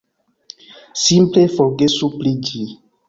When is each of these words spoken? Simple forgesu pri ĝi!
Simple 1.01 1.43
forgesu 1.57 2.11
pri 2.17 2.33
ĝi! 2.49 2.65